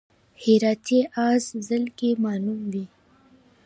[0.43, 0.99] هراتی
[1.29, 2.85] اس ځل کې معلوم وي.